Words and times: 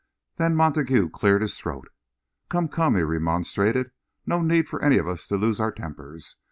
Then 0.37 0.55
Montague 0.55 1.09
cleared 1.11 1.43
his 1.43 1.59
throat. 1.59 1.87
"Come, 2.49 2.69
come," 2.69 2.95
he 2.95 3.03
remonstrated, 3.03 3.91
"no 4.25 4.41
need 4.41 4.67
for 4.67 4.81
any 4.81 4.97
of 4.97 5.07
us 5.07 5.27
to 5.27 5.37
lose 5.37 5.59
our 5.59 5.71
tempers. 5.71 6.37